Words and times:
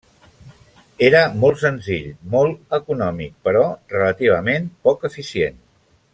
Era 1.09 1.19
molt 1.43 1.59
senzill, 1.63 2.07
molt 2.37 2.75
econòmic 2.79 3.37
però 3.49 3.67
relativament 3.97 4.67
poc 4.89 5.07
eficient. 5.13 5.63